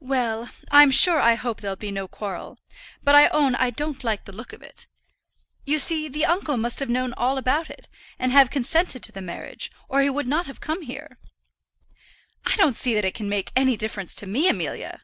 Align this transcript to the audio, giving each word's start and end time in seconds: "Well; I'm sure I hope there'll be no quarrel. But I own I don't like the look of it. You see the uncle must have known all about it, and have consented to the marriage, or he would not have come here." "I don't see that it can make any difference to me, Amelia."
"Well; 0.00 0.48
I'm 0.70 0.90
sure 0.90 1.20
I 1.20 1.34
hope 1.34 1.60
there'll 1.60 1.76
be 1.76 1.90
no 1.90 2.08
quarrel. 2.08 2.56
But 3.02 3.14
I 3.14 3.28
own 3.28 3.54
I 3.54 3.68
don't 3.68 4.02
like 4.02 4.24
the 4.24 4.32
look 4.32 4.54
of 4.54 4.62
it. 4.62 4.86
You 5.66 5.78
see 5.78 6.08
the 6.08 6.24
uncle 6.24 6.56
must 6.56 6.78
have 6.78 6.88
known 6.88 7.12
all 7.12 7.36
about 7.36 7.68
it, 7.68 7.86
and 8.18 8.32
have 8.32 8.48
consented 8.48 9.02
to 9.02 9.12
the 9.12 9.20
marriage, 9.20 9.70
or 9.86 10.00
he 10.00 10.08
would 10.08 10.26
not 10.26 10.46
have 10.46 10.60
come 10.62 10.80
here." 10.80 11.18
"I 12.46 12.56
don't 12.56 12.72
see 12.74 12.94
that 12.94 13.04
it 13.04 13.12
can 13.12 13.28
make 13.28 13.52
any 13.54 13.76
difference 13.76 14.14
to 14.14 14.26
me, 14.26 14.48
Amelia." 14.48 15.02